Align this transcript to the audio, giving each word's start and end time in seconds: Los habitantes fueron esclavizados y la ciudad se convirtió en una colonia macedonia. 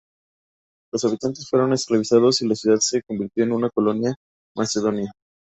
Los 0.91 1.05
habitantes 1.05 1.47
fueron 1.47 1.73
esclavizados 1.73 2.41
y 2.41 2.47
la 2.47 2.55
ciudad 2.55 2.79
se 2.79 3.03
convirtió 3.03 3.43
en 3.43 3.51
una 3.51 3.69
colonia 3.69 4.15
macedonia. 4.57 5.11